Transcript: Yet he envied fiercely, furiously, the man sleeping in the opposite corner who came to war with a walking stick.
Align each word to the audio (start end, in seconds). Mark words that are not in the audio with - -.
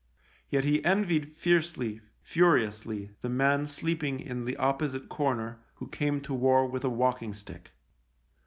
Yet 0.49 0.63
he 0.63 0.83
envied 0.83 1.37
fiercely, 1.37 2.01
furiously, 2.23 3.11
the 3.21 3.29
man 3.29 3.67
sleeping 3.67 4.19
in 4.19 4.45
the 4.45 4.57
opposite 4.57 5.09
corner 5.09 5.59
who 5.75 5.87
came 5.89 6.21
to 6.21 6.33
war 6.33 6.65
with 6.65 6.83
a 6.83 6.89
walking 6.89 7.35
stick. 7.35 7.69